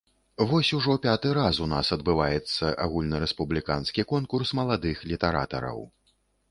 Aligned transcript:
Вось 0.51 0.71
ужо 0.77 0.95
пяты 1.03 1.33
раз 1.37 1.59
у 1.65 1.67
нас 1.75 1.91
адбываецца 1.97 2.73
агульнарэспубліканскі 2.89 4.09
конкурс 4.15 4.59
маладых 4.63 5.07
літаратараў. 5.13 5.79